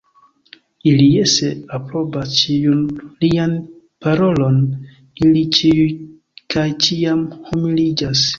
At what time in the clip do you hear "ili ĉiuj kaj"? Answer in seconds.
5.27-6.67